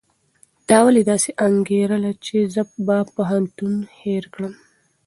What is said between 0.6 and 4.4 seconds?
تا ولې داسې انګېرله چې زه به پښتو هېره